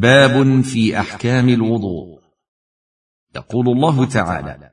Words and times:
باب 0.00 0.60
في 0.60 1.00
أحكام 1.00 1.48
الوضوء. 1.48 2.20
يقول 3.36 3.68
الله 3.68 4.04
تعالى 4.04 4.70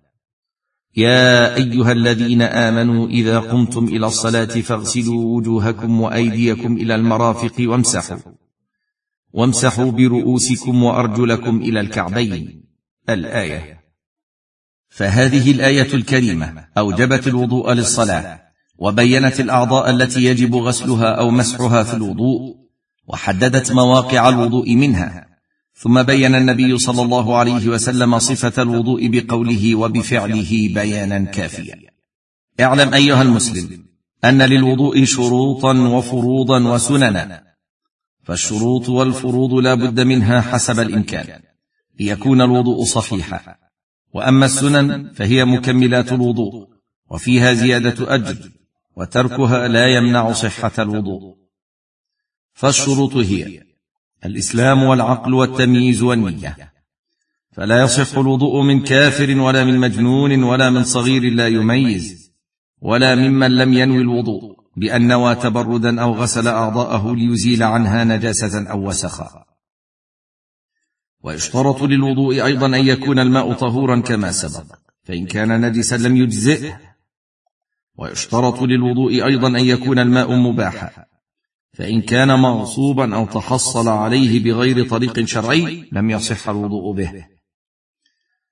يا 0.98 1.56
أيها 1.56 1.92
الذين 1.92 2.42
آمنوا 2.42 3.08
إذا 3.08 3.40
قمتم 3.40 3.86
إلى 3.86 4.06
الصلاة 4.06 4.46
فاغسلوا 4.46 5.38
وجوهكم 5.38 6.02
وأيديكم 6.02 6.78
إلى 6.78 6.96
المرافق 6.96 7.56
وامسحوا. 7.60 8.34
وامسحوا 9.34 9.92
برؤوسكم 9.92 10.84
وأرجلكم 10.84 11.62
إلى 11.62 11.80
الكعبين. 11.80 12.64
الآية. 13.10 13.84
فهذه 14.90 15.52
الآية 15.52 15.94
الكريمة 15.94 16.68
أوجبت 16.78 17.28
الوضوء 17.28 17.74
للصلاة 17.74 18.42
وبينت 18.78 19.40
الأعضاء 19.40 19.90
التي 19.90 20.24
يجب 20.24 20.56
غسلها 20.56 21.12
أو 21.16 21.32
مسحها 21.32 21.84
في 21.84 21.94
الوضوء 21.94 22.63
وحددت 23.08 23.72
مواقع 23.72 24.30
الوضوء 24.30 24.76
منها. 24.76 25.28
ثم 25.76 26.04
بين 26.04 26.36
النبي 26.36 26.78
صلى 26.78 27.02
الله 27.02 27.38
عليه 27.38 27.68
وسلم 27.68 28.20
صفة 28.20 28.62
الوضوء 28.62 29.08
بقوله 29.08 29.76
وبفعله 29.76 30.70
بيانا 30.74 31.20
كافيا. 31.20 31.76
اعلم 32.60 32.94
أيها 32.94 33.22
المسلم 33.22 33.86
أن 34.26 34.42
للوضوء 34.42 35.04
شروطا 35.04 35.74
وفروضا 35.74 36.64
وسننا. 36.74 37.44
فالشروط 38.24 38.90
والفروض 38.90 39.54
لا 39.54 39.74
بد 39.74 40.00
منها 40.00 40.42
حسب 40.42 40.80
الإمكان 40.80 41.40
ليكون 42.00 42.42
الوضوء 42.42 42.84
صحيحا. 42.84 43.56
وأما 44.14 44.46
السنن 44.46 45.14
فهي 45.14 45.46
مكملات 45.46 46.12
الوضوء 46.12 46.68
وفيها 47.12 47.54
زيادة 47.54 48.16
أجر 48.16 48.38
وتركها 48.98 49.68
لا 49.68 49.88
يمنع 49.88 50.32
صحة 50.32 50.72
الوضوء. 50.80 51.43
فالشروط 52.54 53.16
هي 53.16 53.64
الإسلام 54.26 54.84
والعقل 54.84 55.34
والتمييز 55.34 56.02
والنية. 56.02 56.74
فلا 57.52 57.82
يصح 57.82 58.18
الوضوء 58.18 58.62
من 58.62 58.84
كافر 58.84 59.40
ولا 59.40 59.64
من 59.64 59.78
مجنون 59.78 60.44
ولا 60.44 60.70
من 60.70 60.84
صغير 60.84 61.34
لا 61.34 61.48
يميز 61.48 62.32
ولا 62.82 63.16
ممن 63.16 63.58
لم 63.58 63.74
ينوي 63.74 64.02
الوضوء 64.02 64.56
بأن 64.78 65.08
نوى 65.08 65.36
تبردا 65.36 66.02
أو 66.02 66.14
غسل 66.14 66.48
أعضاءه 66.48 67.16
ليزيل 67.16 67.64
عنها 67.64 68.04
نجاسة 68.04 68.72
أو 68.72 68.88
وسخا. 68.88 69.46
ويشترط 71.24 71.82
للوضوء 71.82 72.46
أيضا 72.46 72.66
أن 72.66 72.88
يكون 72.88 73.20
الماء 73.20 73.54
طهورا 73.54 74.00
كما 74.00 74.32
سبق 74.32 74.76
فإن 75.04 75.26
كان 75.26 75.66
نجسا 75.66 75.96
لم 75.96 76.18
يجزئه. 76.18 76.80
ويشترط 77.96 78.62
للوضوء 78.62 79.26
أيضا 79.26 79.48
أن 79.48 79.66
يكون 79.66 80.00
الماء 80.00 80.36
مباحا. 80.36 81.06
فإن 81.74 82.02
كان 82.02 82.40
مغصوبا 82.40 83.16
أو 83.16 83.26
تحصل 83.26 83.88
عليه 83.88 84.44
بغير 84.44 84.90
طريق 84.90 85.26
شرعي 85.26 85.90
لم 85.92 86.10
يصح 86.10 86.50
الوضوء 86.50 86.96
به. 86.96 87.26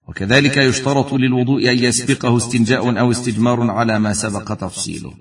وكذلك 0.08 0.58
يشترط 0.58 1.14
للوضوء 1.14 1.72
أن 1.72 1.78
يسبقه 1.78 2.38
استنجاء 2.38 3.00
أو 3.00 3.12
استجمار 3.12 3.72
على 3.72 4.00
ما 4.00 4.14
سبق 4.14 4.54
تفصيله. 4.54 5.14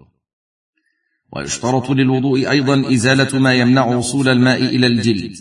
ويشترط 1.32 1.90
للوضوء 1.90 2.50
أيضا 2.50 2.94
إزالة 2.94 3.38
ما 3.38 3.54
يمنع 3.54 3.84
وصول 3.84 4.28
الماء 4.28 4.64
إلى 4.64 4.86
الجلد. 4.86 5.36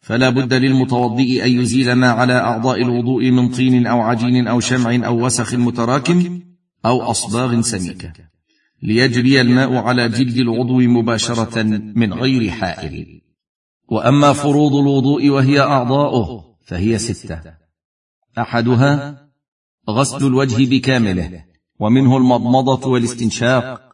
فلا 0.00 0.30
بد 0.30 0.54
للمتوضئ 0.54 1.44
أن 1.44 1.60
يزيل 1.60 1.92
ما 1.92 2.10
على 2.10 2.32
أعضاء 2.32 2.82
الوضوء 2.82 3.30
من 3.30 3.48
طين 3.48 3.86
أو 3.86 4.00
عجين 4.00 4.48
أو 4.48 4.60
شمع 4.60 5.06
أو 5.06 5.26
وسخ 5.26 5.54
متراكم 5.54 6.40
أو 6.84 7.02
أصباغ 7.02 7.60
سميكة. 7.60 8.12
ليجري 8.82 9.40
الماء 9.40 9.74
على 9.74 10.08
جلد 10.08 10.36
العضو 10.36 10.80
مباشرة 10.80 11.62
من 11.62 12.12
غير 12.12 12.50
حائل. 12.50 13.22
وأما 13.88 14.32
فروض 14.32 14.74
الوضوء 14.74 15.28
وهي 15.28 15.60
أعضاؤه 15.60 16.56
فهي 16.64 16.98
ستة. 16.98 17.40
أحدها 18.38 19.26
غسل 19.90 20.26
الوجه 20.26 20.70
بكامله 20.70 21.44
ومنه 21.80 22.16
المضمضة 22.16 22.88
والاستنشاق. 22.88 23.86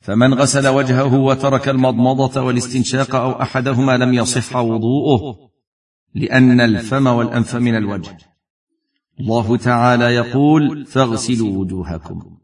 فمن 0.00 0.34
غسل 0.34 0.68
وجهه 0.68 1.14
وترك 1.14 1.68
المضمضة 1.68 2.42
والاستنشاق 2.42 3.14
أو 3.14 3.42
أحدهما 3.42 3.96
لم 3.96 4.14
يصح 4.14 4.56
وضوءه 4.56 5.50
لأن 6.14 6.60
الفم 6.60 7.06
والأنف 7.06 7.56
من 7.56 7.76
الوجه. 7.76 8.18
الله 9.20 9.56
تعالى 9.56 10.04
يقول 10.04 10.86
فاغسلوا 10.86 11.58
وجوهكم. 11.58 12.36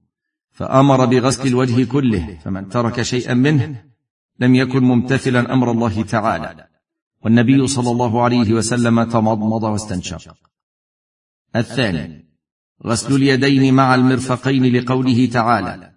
فأمر 0.52 1.04
بغسل 1.04 1.48
الوجه 1.48 1.84
كله 1.84 2.38
فمن 2.44 2.68
ترك 2.68 3.02
شيئا 3.02 3.34
منه 3.34 3.84
لم 4.38 4.54
يكن 4.54 4.84
ممتثلا 4.84 5.52
أمر 5.52 5.70
الله 5.70 6.02
تعالى. 6.02 6.66
والنبي 7.24 7.66
صلى 7.66 7.90
الله 7.90 8.22
عليه 8.22 8.52
وسلم 8.52 9.02
تمضمض 9.02 9.62
واستنشق. 9.62 10.36
الثاني 11.56 12.30
غسل 12.86 13.14
اليدين 13.14 13.74
مع 13.74 13.94
المرفقين 13.94 14.76
لقوله 14.76 15.26
تعالى. 15.26 15.92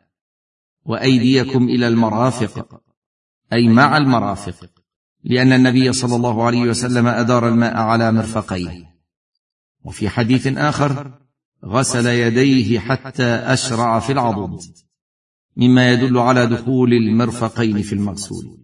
وأيديكم 0.86 1.64
إلى 1.64 1.88
المرافق 1.88 2.82
أي 3.54 3.68
مع 3.68 3.98
المرافق. 3.98 4.70
لأن 5.24 5.54
النبي 5.54 5.94
صلى 5.94 6.16
الله 6.16 6.44
عليه 6.44 6.62
وسلم 6.62 7.08
أدار 7.08 7.48
الماء 7.48 7.78
على 7.78 8.12
مرفقيه. 8.12 8.94
وفي 9.84 10.10
حديث 10.10 10.48
آخر 10.48 11.23
غسل 11.66 12.06
يديه 12.06 12.80
حتى 12.80 13.24
أشرع 13.26 14.00
في 14.00 14.12
العضد 14.12 14.62
مما 15.58 15.92
يدل 15.92 16.18
على 16.18 16.48
دخول 16.48 16.94
المرفقين 16.94 17.82
في 17.82 17.94
المغسول. 17.94 18.58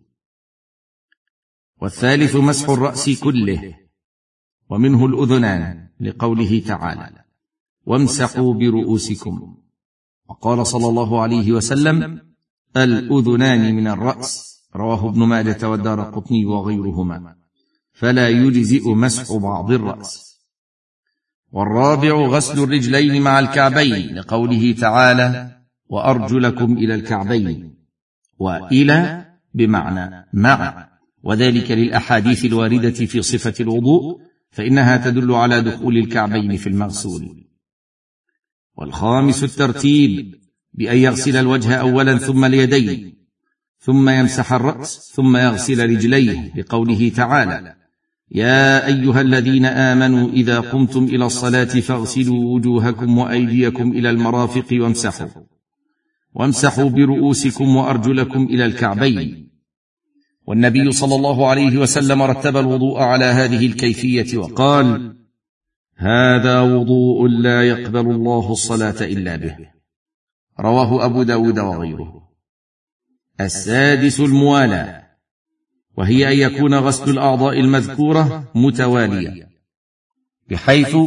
والثالث 1.81 2.35
مسح 2.35 2.69
الرأس 2.69 3.09
كله 3.23 3.75
ومنه 4.69 5.05
الأذنان 5.05 5.89
لقوله 5.99 6.63
تعالى 6.67 7.23
وامسحوا 7.85 8.53
برؤوسكم. 8.53 9.57
وقال 10.29 10.67
صلى 10.67 10.87
الله 10.87 11.21
عليه 11.21 11.51
وسلم 11.51 12.21
الأذنان 12.77 13.75
من 13.75 13.87
الراس 13.87 14.59
رواه 14.75 15.09
ابن 15.09 15.23
ماجه 15.23 15.69
والدار 15.69 16.01
قطني 16.01 16.45
وغيرهما. 16.45 17.35
فلا 17.93 18.29
يجزئ 18.29 18.93
مسح 18.93 19.35
بعض 19.37 19.71
الرأس. 19.71 20.28
والرابع 21.51 22.11
غسل 22.11 22.63
الرجلين 22.63 23.21
مع 23.21 23.39
الكعبين 23.39 24.15
لقوله 24.15 24.71
تعالى 24.71 25.61
وأرجلكم 25.89 26.77
إلى 26.77 26.95
الكعبين 26.95 27.75
وإلى 28.39 29.25
بمعنى 29.53 30.27
مع 30.33 30.89
وذلك 31.23 31.71
للأحاديث 31.71 32.45
الواردة 32.45 33.05
في 33.05 33.21
صفة 33.21 33.53
الوضوء 33.59 34.21
فإنها 34.51 34.97
تدل 34.97 35.31
على 35.31 35.61
دخول 35.61 35.97
الكعبين 35.97 36.57
في 36.57 36.67
المغسول. 36.67 37.45
والخامس 38.75 39.43
الترتيب 39.43 40.35
بأن 40.73 40.97
يغسل 40.97 41.37
الوجه 41.37 41.75
اولا 41.75 42.17
ثم 42.17 42.45
اليدين 42.45 43.19
ثم 43.79 44.09
يمسح 44.09 44.53
الرأس 44.53 45.11
ثم 45.15 45.37
يغسل 45.37 45.89
رجليه 45.89 46.53
لقوله 46.55 47.09
تعالى 47.09 47.75
يا 48.31 48.87
أيها 48.87 49.21
الذين 49.21 49.65
آمنوا 49.65 50.29
إذا 50.29 50.59
قمتم 50.59 51.03
إلى 51.03 51.25
الصلاة 51.25 51.63
فاغسلوا 51.63 52.55
وجوهكم 52.55 53.17
وأيديكم 53.17 53.91
إلى 53.91 54.09
المرافق 54.09 54.67
وامسحوا. 54.71 55.43
وامسحوا 56.33 56.89
برؤوسكم 56.89 57.75
وأرجلكم 57.75 58.43
إلى 58.43 58.65
الكعبين. 58.65 59.49
والنبي 60.47 60.91
صلى 60.91 61.15
الله 61.15 61.47
عليه 61.47 61.77
وسلم 61.77 62.21
رتب 62.21 62.57
الوضوء 62.57 62.99
على 62.99 63.25
هذه 63.25 63.65
الكيفية 63.65 64.37
وقال 64.37 65.15
هذا 65.95 66.61
وضوء 66.61 67.27
لا 67.27 67.63
يقبل 67.63 68.11
الله 68.11 68.51
الصلاة 68.51 69.01
إلا 69.01 69.35
به. 69.35 69.57
رواه 70.59 71.05
أبو 71.05 71.23
داود 71.23 71.59
وغيره. 71.59 72.29
السادس 73.41 74.19
الموالاه 74.19 75.08
وهي 75.99 76.27
أن 76.27 76.51
يكون 76.51 76.73
غسل 76.73 77.09
الأعضاء 77.09 77.59
المذكورة 77.59 78.51
متوالية. 78.55 79.49
بحيث 80.49 80.97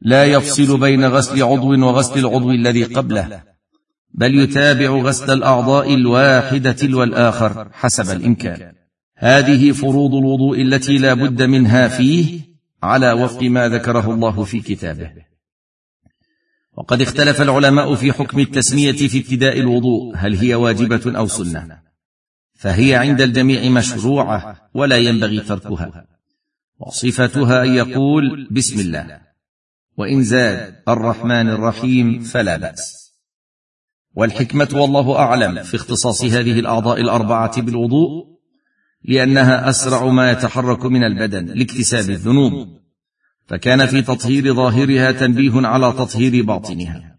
لا 0.00 0.24
يفصل 0.24 0.80
بين 0.80 1.04
غسل 1.04 1.42
عضو 1.42 1.86
وغسل 1.86 2.18
العضو 2.18 2.50
الذي 2.50 2.84
قبله 2.84 3.42
بل 4.14 4.34
يتابع 4.34 4.90
غسل 4.90 5.32
الأعضاء 5.32 5.94
الواحدة 5.94 6.72
تلو 6.72 7.02
الآخر 7.02 7.68
حسب 7.72 8.16
الإمكان. 8.16 8.72
هذه 9.16 9.72
فروض 9.72 10.14
الوضوء 10.14 10.62
التي 10.62 10.98
لا 10.98 11.14
بد 11.14 11.42
منها 11.42 11.88
فيه 11.88 12.40
على 12.82 13.12
وفق 13.12 13.42
ما 13.42 13.68
ذكره 13.68 14.10
الله 14.14 14.44
في 14.44 14.60
كتابه. 14.60 15.10
وقد 16.76 17.00
اختلف 17.00 17.42
العلماء 17.42 17.94
في 17.94 18.12
حكم 18.12 18.40
التسمية 18.40 18.92
في 18.92 19.18
ابتداء 19.18 19.60
الوضوء 19.60 20.16
هل 20.16 20.36
هي 20.36 20.54
واجبة 20.54 21.18
أو 21.18 21.26
سنة. 21.26 21.89
فهي 22.60 22.94
عند 22.94 23.20
الجميع 23.20 23.70
مشروعة 23.70 24.70
ولا 24.74 24.96
ينبغي 24.96 25.40
تركها. 25.40 26.06
وصفتها 26.78 27.64
أن 27.64 27.74
يقول 27.74 28.48
بسم 28.50 28.80
الله. 28.80 29.20
وإن 29.96 30.22
زاد 30.22 30.74
الرحمن 30.88 31.48
الرحيم 31.48 32.20
فلا 32.20 32.56
بأس. 32.56 33.12
والحكمة 34.14 34.68
والله 34.72 35.18
أعلم 35.18 35.62
في 35.62 35.76
اختصاص 35.76 36.24
هذه 36.24 36.60
الأعضاء 36.60 37.00
الأربعة 37.00 37.62
بالوضوء 37.62 38.26
لأنها 39.04 39.68
أسرع 39.68 40.06
ما 40.06 40.30
يتحرك 40.30 40.84
من 40.84 41.04
البدن 41.04 41.46
لاكتساب 41.46 42.10
الذنوب 42.10 42.80
فكان 43.46 43.86
في 43.86 44.02
تطهير 44.02 44.54
ظاهرها 44.54 45.12
تنبيه 45.12 45.66
على 45.66 45.92
تطهير 45.92 46.44
باطنها. 46.44 47.09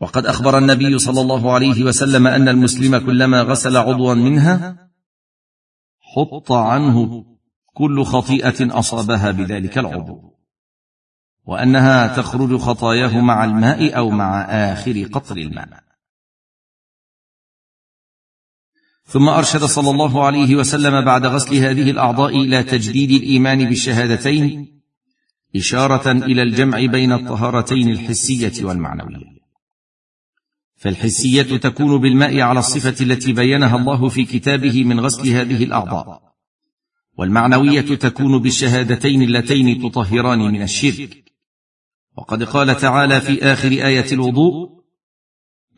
وقد 0.00 0.26
أخبر 0.26 0.58
النبي 0.58 0.98
صلى 0.98 1.20
الله 1.20 1.52
عليه 1.52 1.84
وسلم 1.84 2.26
أن 2.26 2.48
المسلم 2.48 2.98
كلما 2.98 3.42
غسل 3.42 3.76
عضوا 3.76 4.14
منها 4.14 4.90
حط 6.00 6.52
عنه 6.52 7.24
كل 7.74 8.04
خطيئة 8.04 8.78
أصابها 8.78 9.30
بذلك 9.30 9.78
العضو 9.78 10.36
وأنها 11.44 12.16
تخرج 12.16 12.56
خطاياه 12.56 13.20
مع 13.20 13.44
الماء 13.44 13.96
أو 13.96 14.10
مع 14.10 14.40
آخر 14.42 15.02
قطر 15.12 15.36
الماء. 15.36 15.86
ثم 19.04 19.28
أرشد 19.28 19.64
صلى 19.64 19.90
الله 19.90 20.26
عليه 20.26 20.56
وسلم 20.56 21.04
بعد 21.04 21.26
غسل 21.26 21.54
هذه 21.56 21.90
الأعضاء 21.90 22.36
إلى 22.36 22.62
تجديد 22.62 23.10
الإيمان 23.10 23.64
بالشهادتين 23.64 24.80
إشارة 25.56 26.10
إلى 26.10 26.42
الجمع 26.42 26.86
بين 26.86 27.12
الطهارتين 27.12 27.90
الحسية 27.90 28.64
والمعنوية. 28.64 29.35
فالحسية 30.86 31.42
تكون 31.56 32.00
بالماء 32.00 32.40
على 32.40 32.58
الصفة 32.58 33.04
التي 33.04 33.32
بينها 33.32 33.76
الله 33.76 34.08
في 34.08 34.24
كتابه 34.24 34.84
من 34.84 35.00
غسل 35.00 35.28
هذه 35.28 35.64
الأعضاء. 35.64 36.22
والمعنوية 37.18 37.80
تكون 37.80 38.38
بالشهادتين 38.38 39.22
اللتين 39.22 39.82
تطهران 39.82 40.38
من 40.38 40.62
الشرك. 40.62 41.24
وقد 42.16 42.42
قال 42.42 42.76
تعالى 42.76 43.20
في 43.20 43.42
آخر 43.42 43.68
آية 43.68 44.12
الوضوء 44.12 44.70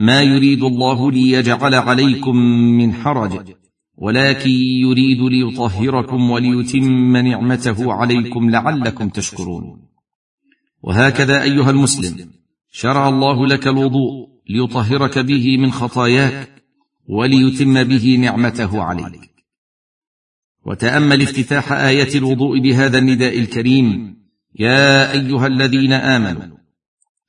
ما 0.00 0.22
يريد 0.22 0.62
الله 0.62 1.10
ليجعل 1.10 1.74
عليكم 1.74 2.36
من 2.78 2.92
حرج 2.94 3.54
ولكن 3.96 4.50
يريد 4.50 5.20
ليطهركم 5.20 6.30
وليتم 6.30 7.16
نعمته 7.16 7.92
عليكم 7.92 8.50
لعلكم 8.50 9.08
تشكرون. 9.08 9.88
وهكذا 10.82 11.42
أيها 11.42 11.70
المسلم 11.70 12.30
شرع 12.70 13.08
الله 13.08 13.46
لك 13.46 13.68
الوضوء 13.68 14.37
ليطهرك 14.48 15.18
به 15.18 15.58
من 15.58 15.72
خطاياك 15.72 16.48
وليتم 17.08 17.84
به 17.84 18.16
نعمته 18.20 18.82
عليك. 18.82 19.30
وتأمل 20.66 21.22
افتتاح 21.22 21.72
آية 21.72 22.18
الوضوء 22.18 22.60
بهذا 22.60 22.98
النداء 22.98 23.38
الكريم. 23.38 24.16
يا 24.58 25.12
أيها 25.12 25.46
الذين 25.46 25.92
آمنوا 25.92 26.58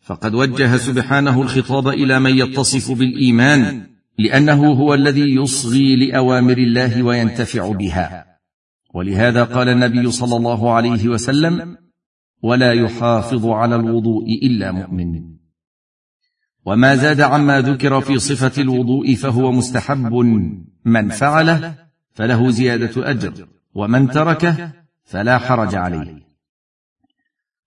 فقد 0.02 0.34
وجه 0.34 0.78
سبحانه 0.78 1.42
الخطاب 1.42 1.88
إلى 1.88 2.20
من 2.20 2.38
يتصف 2.38 2.92
بالإيمان 2.92 3.88
لأنه 4.18 4.72
هو 4.72 4.94
الذي 4.94 5.36
يصغي 5.36 5.96
لأوامر 5.96 6.58
الله 6.58 7.04
وينتفع 7.04 7.72
بها. 7.72 8.26
ولهذا 8.94 9.44
قال 9.44 9.70
النبي 9.70 10.12
صلى 10.12 10.36
الله 10.38 10.74
عليه 10.74 11.08
وسلم 11.08 11.78
ولا 12.44 12.74
يحافظ 12.74 13.46
على 13.46 13.76
الوضوء 13.76 14.24
إلا 14.44 14.72
مؤمن. 14.72 15.39
وما 16.66 16.96
زاد 16.96 17.22
عما 17.22 17.62
ذكر 17.62 18.02
في 18.02 18.20
صفة 18.20 18.62
الوضوء 18.62 19.16
فهو 19.16 19.52
مستحب. 19.52 20.14
من 20.86 21.10
فعله 21.10 21.76
فله 22.14 22.52
زيادة 22.52 23.10
أجر 23.12 23.48
ومن 23.74 24.10
تركه 24.10 24.72
فلا 25.04 25.38
حرج 25.38 25.76
عليه. 25.76 26.30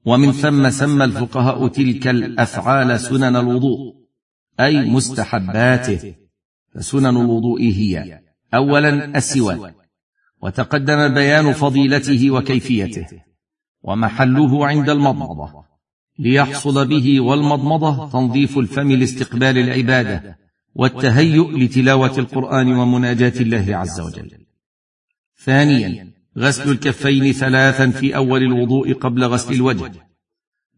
ومن 0.05 0.33
ثم 0.33 0.71
سمى 0.71 1.05
الفقهاء 1.05 1.69
تلك 1.69 2.09
الأفعال 2.09 3.01
سنن 3.01 3.37
الوضوء 3.37 3.95
أي 4.61 4.91
مستحباته. 4.91 6.15
فسنن 6.75 7.07
الوضوء 7.07 7.61
هي 7.61 8.21
اولا 8.55 9.19
السواك 9.19 9.75
وتقدم 10.43 11.15
بيان 11.15 11.53
فضيلته 11.53 12.31
وكيفيته. 12.31 13.07
ومحله 13.83 14.67
عند 14.67 14.91
المضمضة. 14.91 15.72
ليحصل 16.19 16.89
به 16.89 17.21
والمضمضة 17.21 18.11
تنظيف 18.11 18.59
الفم 18.59 18.93
لاستقبال 18.93 19.59
العبادة 19.59 20.39
والتهيؤ 20.75 21.59
لتلاوة 21.59 22.19
القرآن 22.19 22.73
ومناجاة 22.73 23.41
الله 23.41 23.77
عز 23.77 24.01
وجل. 24.01 24.31
ثانيا 25.37 26.13
غسل 26.39 26.71
الكفين 26.71 27.33
ثلاثا 27.33 27.91
في 27.91 28.17
أول 28.17 28.43
الوضوء 28.43 28.93
قبل 28.93 29.25
غسل 29.25 29.55
الوجه 29.55 29.93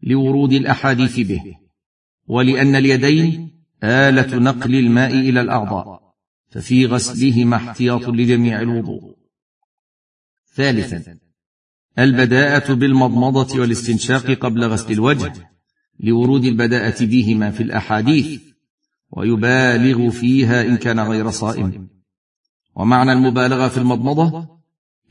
لورود 0.03 0.53
الأحاديث 0.53 1.19
به 1.19 1.43
ولأن 2.27 2.75
اليدين 2.75 3.51
آلة 3.83 4.37
نقل 4.39 4.75
الماء 4.75 5.13
إلى 5.13 5.41
الأعضاء 5.41 6.13
ففي 6.49 6.85
غسلهما 6.85 7.55
احتياط 7.55 8.09
لجميع 8.09 8.61
الوضوء. 8.61 9.15
ثالثا 10.53 11.17
البداءة 11.99 12.73
بالمضمضة 12.73 13.59
والاستنشاق 13.59 14.31
قبل 14.31 14.63
غسل 14.63 14.93
الوجه 14.93 15.33
لورود 15.99 16.45
البداءة 16.45 17.05
بهما 17.05 17.51
في 17.51 17.63
الأحاديث 17.63 18.41
ويبالغ 19.11 20.09
فيها 20.09 20.61
إن 20.61 20.77
كان 20.77 20.99
غير 20.99 21.29
صائم. 21.29 21.87
ومعنى 22.75 23.11
المبالغة 23.11 23.67
في 23.67 23.77
المضمضة؟ 23.77 24.59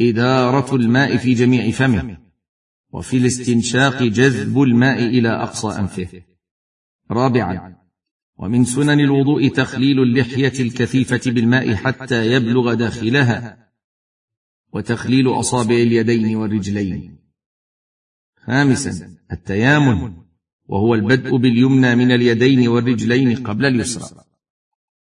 إدارة 0.01 0.75
الماء 0.75 1.17
في 1.17 1.35
جميع 1.35 1.71
فمه 1.71 2.19
وفي 2.93 3.17
الاستنشاق 3.17 4.03
جذب 4.03 4.63
الماء 4.63 5.05
إلى 5.05 5.29
أقصى 5.29 5.69
أنفه. 5.69 6.23
رابعا 7.11 7.77
ومن 8.37 8.65
سنن 8.65 9.01
الوضوء 9.01 9.49
تخليل 9.49 10.03
اللحية 10.03 10.61
الكثيفة 10.61 11.31
بالماء 11.31 11.75
حتى 11.75 12.33
يبلغ 12.33 12.75
داخلها. 12.75 13.64
وتخليل 14.75 15.29
أصابع 15.29 15.75
اليدين 15.75 16.37
والرجلين. 16.37 17.17
خامسا 18.47 19.17
التيامن 19.33 20.13
وهو 20.67 20.95
البدء 20.95 21.37
باليمنى 21.37 21.95
من 21.95 22.13
اليدين 22.13 22.69
والرجلين 22.69 23.37
قبل 23.37 23.67
اليسرى. 23.67 24.25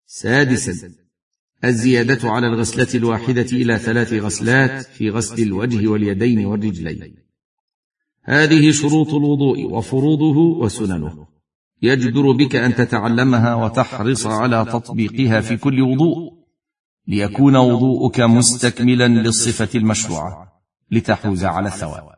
سادسا 0.06 0.92
الزيادة 1.64 2.30
على 2.30 2.48
الغسلة 2.48 2.88
الواحدة 2.96 3.48
إلى 3.52 3.78
ثلاث 3.78 4.14
غسلات 4.14 4.86
في 4.86 5.10
غسل 5.10 5.44
الوجه 5.44 5.88
واليدين 5.88 6.46
والرجلين. 6.46 7.16
هذه 8.24 8.72
شروط 8.72 9.14
الوضوء 9.14 9.66
وفروضه 9.66 10.38
وسننه. 10.38 11.28
يجدر 11.82 12.32
بك 12.32 12.56
أن 12.56 12.76
تتعلمها 12.76 13.56
وتحرص 13.56 14.26
على 14.26 14.66
تطبيقها 14.66 15.42
في 15.42 15.58
كل 15.58 15.82
وضوء. 15.82 16.41
ليكون 17.12 17.56
وضوءك 17.56 18.20
مستكملا 18.20 19.08
للصفة 19.08 19.70
المشروعة 19.76 20.62
لتحوز 20.92 21.46
على 21.46 21.68
الثواب. 21.68 22.10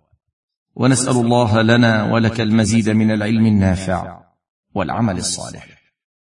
ونسأل 0.76 1.16
الله 1.16 1.62
لنا 1.62 2.14
ولك 2.14 2.42
المزيد 2.42 2.90
من 2.90 3.12
العلم 3.12 3.46
النافع 3.46 4.20
والعمل 4.76 5.18
الصالح. 5.18 5.83